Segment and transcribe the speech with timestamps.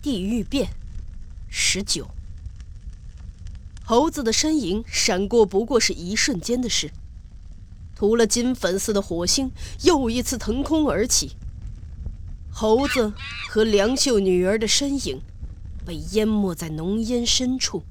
[0.00, 0.70] 地狱变，
[1.48, 2.08] 十九。
[3.84, 6.90] 猴子的身影闪过，不过是一瞬间的事。
[7.96, 9.50] 涂了金粉似的火星
[9.82, 11.32] 又一次腾空而起。
[12.50, 13.12] 猴子
[13.48, 15.20] 和梁秀女儿的身影
[15.84, 17.82] 被淹没在浓烟深处。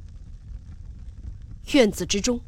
[1.73, 2.39] 院子之中，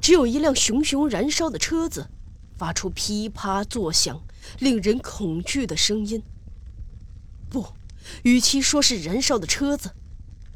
[0.00, 2.08] 只有一辆熊熊燃烧的车子，
[2.56, 4.20] 发出噼啪作响、
[4.58, 6.22] 令人恐惧的声音。
[7.48, 7.68] 不，
[8.22, 9.92] 与其说是燃烧的车子，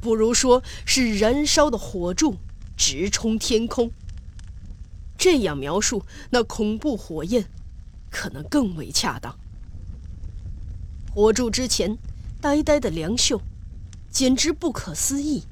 [0.00, 2.36] 不如说是燃烧的火柱
[2.76, 3.90] 直冲天空。
[5.16, 7.46] 这样描述那恐怖火焰，
[8.10, 9.36] 可能更为恰当。
[11.12, 11.98] 火柱之前，
[12.40, 13.40] 呆呆的梁秀，
[14.10, 15.42] 简直不可思议。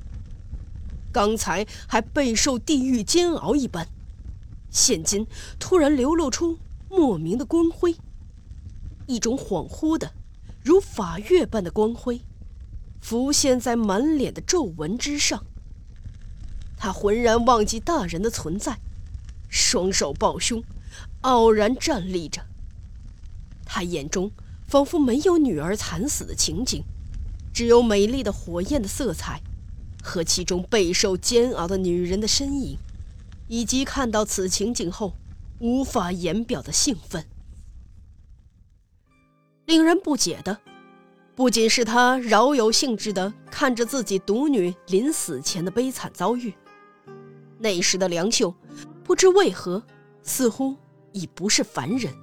[1.13, 3.89] 刚才还备受地狱煎熬一般，
[4.71, 5.27] 现今
[5.59, 6.59] 突然流露出
[6.89, 7.97] 莫名的光辉，
[9.07, 10.13] 一种恍惚的。
[10.67, 12.23] 如法月般的光辉，
[13.01, 15.45] 浮现在满脸的皱纹之上。
[16.77, 18.81] 他浑然忘记大人的存在，
[19.49, 20.65] 双手抱胸，
[21.21, 22.43] 傲然站立着。
[23.65, 24.33] 他眼中
[24.67, 26.83] 仿佛没有女儿惨死的情景，
[27.55, 29.41] 只有美丽的火焰的色彩，
[30.03, 32.77] 和其中备受煎熬的女人的身影，
[33.47, 35.15] 以及看到此情景后
[35.61, 37.25] 无法言表的兴奋。
[39.67, 40.57] 令人不解的，
[41.35, 46.55] 不仅是他饶有兴致的看着自己独女临死前的悲惨遭遇，
[47.59, 48.55] 那时的梁秀，
[49.03, 49.83] 不知为何，
[50.23, 50.77] 似乎
[51.11, 52.15] 已不是凡人，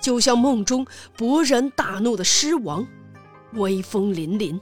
[0.00, 2.86] 就像梦中勃然大怒的狮王，
[3.54, 4.60] 威风凛凛。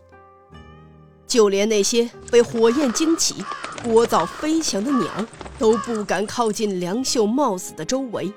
[1.27, 3.45] 就连那些被火焰惊起、
[3.85, 5.27] 聒噪飞翔的鸟，
[5.59, 8.33] 都不敢靠近梁秀冒死的周围。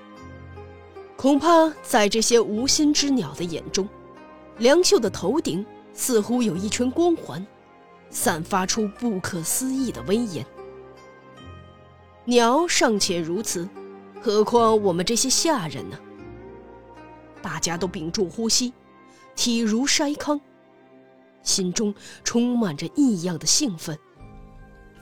[1.18, 3.88] 恐怕在这些无心之鸟的眼中，
[4.58, 7.46] 梁秀的头顶似乎有一圈光环，
[8.10, 10.46] 散发出不可思议的威严。
[12.26, 13.68] 鸟尚且如此，
[14.22, 15.98] 何况我们这些下人呢？
[17.42, 18.74] 大家都屏住呼吸，
[19.36, 20.40] 体如筛糠，
[21.44, 23.98] 心中充满着异样的兴奋，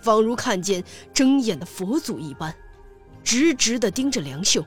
[0.02, 0.84] 仿如看见
[1.14, 2.54] 睁眼的佛祖一般，
[3.24, 4.64] 直直地盯着梁秀。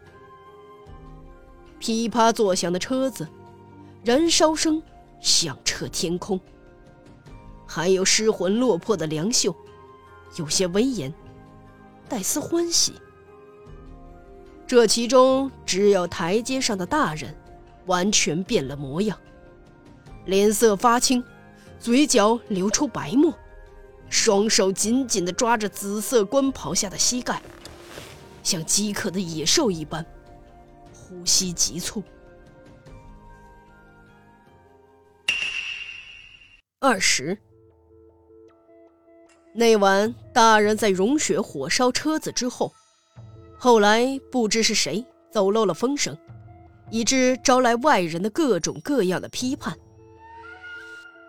[1.79, 3.29] 噼啪作响的车子，
[4.05, 4.83] 燃烧声
[5.21, 6.41] 响彻天空。
[7.67, 9.55] 还有失魂落魄的梁秀，
[10.37, 11.13] 有些威严，
[12.09, 12.95] 带丝欢喜。
[14.67, 17.35] 这其中只有台阶上的大人，
[17.87, 19.19] 完全变了模样，
[20.25, 21.23] 脸色发青，
[21.79, 23.33] 嘴角流出白沫，
[24.09, 27.43] 双手紧紧地抓着紫色官袍下的膝盖，
[28.43, 30.05] 像饥渴的野兽一般。
[31.07, 32.03] 呼吸急促。
[36.81, 37.39] 二十
[39.55, 42.73] 那晚，大人在融雪火烧车子之后，
[43.57, 46.17] 后来不知是谁走漏了风声，
[46.91, 49.79] 以致招来外人的各种各样的批判。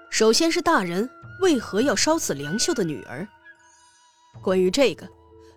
[0.10, 1.08] 首先是大人
[1.42, 3.28] 为何要烧死梁秀的女儿？
[4.42, 5.08] 关于这个，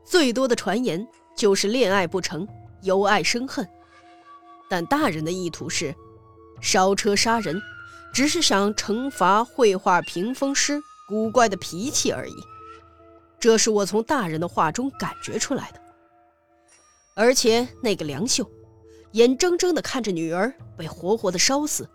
[0.04, 2.46] 最多的传言就是恋爱不成，
[2.82, 3.68] 由爱生恨。
[4.70, 5.92] 但大人的意图是，
[6.60, 7.60] 烧车杀人，
[8.14, 12.34] 只是想惩罚绘画屏风师古怪的脾气而已。
[13.40, 15.80] 这是我从大人的话中感觉出来的。
[17.16, 18.48] 而且那个梁秀，
[19.10, 21.90] 眼睁睁地看着女儿被活活的烧死，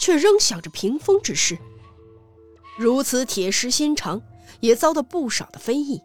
[0.00, 1.58] 却仍想着屏风之事，
[2.78, 4.22] 如此铁石心肠，
[4.60, 6.00] 也遭到不少的非议。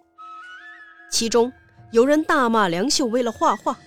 [1.09, 1.53] 其中
[1.93, 3.79] 有人大骂梁秀为了画画。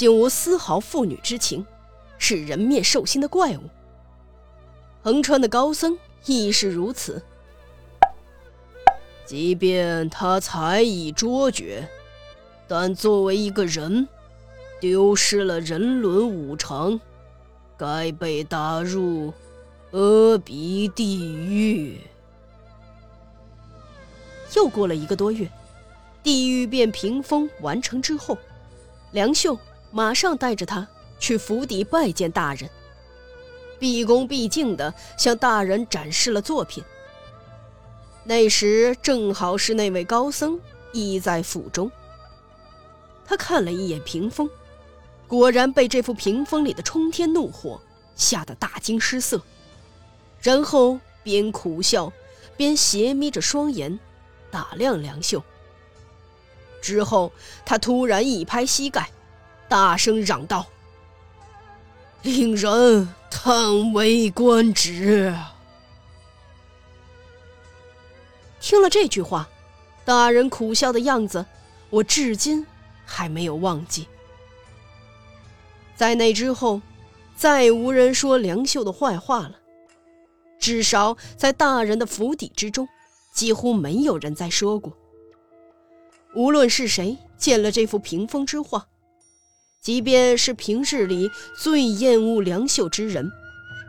[0.00, 1.66] 竟无丝毫父女之情，
[2.16, 3.64] 是人面兽心的怪物。
[5.02, 7.22] 横川的高僧亦是如此。
[9.26, 11.86] 即便他才艺卓绝，
[12.66, 14.08] 但作为一个人，
[14.80, 16.98] 丢失了人伦五常，
[17.76, 19.34] 该被打入
[19.90, 22.00] 阿鼻地狱。
[24.56, 25.46] 又过了一个多月，
[26.22, 28.38] 地狱变屏风完成之后，
[29.12, 29.58] 梁秀。
[29.90, 30.86] 马上带着他
[31.18, 32.70] 去府邸拜见大人，
[33.78, 36.82] 毕恭毕敬地向大人展示了作品。
[38.24, 40.60] 那时正好是那位高僧
[40.92, 41.90] 已在府中。
[43.26, 44.48] 他看了一眼屏风，
[45.26, 47.80] 果然被这幅屏风里的冲天怒火
[48.14, 49.42] 吓得大惊失色，
[50.40, 52.12] 然后边苦笑
[52.56, 53.98] 边斜眯着双眼
[54.50, 55.42] 打量梁秀。
[56.80, 57.32] 之后，
[57.64, 59.10] 他突然一拍膝盖。
[59.70, 60.66] 大声嚷道
[62.22, 65.32] ：“令人叹为观止！”
[68.60, 69.48] 听了这句话，
[70.04, 71.46] 大人苦笑的样子，
[71.88, 72.66] 我至今
[73.06, 74.08] 还没有忘记。
[75.94, 76.82] 在那之后，
[77.36, 79.54] 再无人说梁秀的坏话了。
[80.58, 82.88] 至少在大人的府邸之中，
[83.32, 84.92] 几乎没有人再说过。
[86.34, 88.88] 无论是谁见了这幅屏风之画，
[89.80, 93.30] 即便是平日里最厌恶梁秀之人，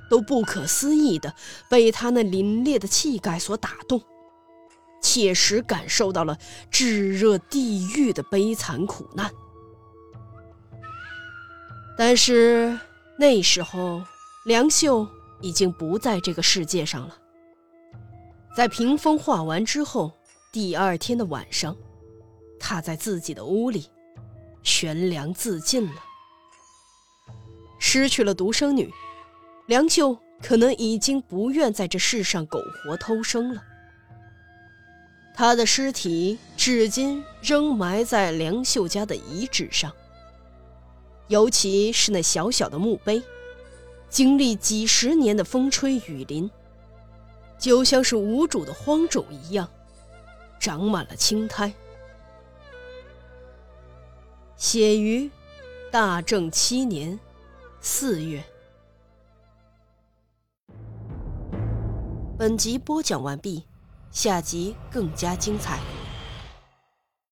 [0.09, 1.33] 都不可思议的
[1.69, 4.01] 被他那凛冽的气概所打动，
[5.01, 6.38] 切实感受到了
[6.69, 9.31] 炙热地狱的悲惨苦难。
[11.97, 12.79] 但是
[13.17, 14.03] 那时候，
[14.45, 15.07] 梁秀。
[15.44, 17.17] 已经不在这个世界上了。
[18.55, 20.11] 在屏风画完之后，
[20.53, 21.75] 第二天的晚上，
[22.59, 23.87] 他在自己的屋里
[24.63, 26.03] 悬梁自尽了。
[27.79, 28.91] 失去了独生女，
[29.67, 33.63] 梁秀可能已经不愿在这世上苟活偷生了。
[35.33, 39.91] 他的尸体至今仍埋在梁秀家的遗址上，
[41.27, 43.21] 尤其是那小小的墓碑。
[44.09, 46.51] 经历几十年的风吹雨淋，
[47.57, 49.69] 就像是无主的荒冢一样，
[50.59, 51.73] 长满了青苔。
[54.61, 55.27] 写于
[55.91, 57.19] 大正七年
[57.81, 58.43] 四月。
[62.37, 63.65] 本集播讲完毕，
[64.11, 65.79] 下集更加精彩。